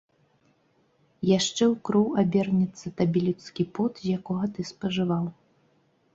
Яшчэ 1.37 1.53
ў 1.73 1.75
кроў 1.89 2.07
абернецца 2.21 2.93
табе 3.03 3.19
людскі 3.27 3.63
пот, 3.81 3.91
з 4.03 4.19
якога 4.19 4.45
ты 4.59 4.69
спажываў! 4.73 5.25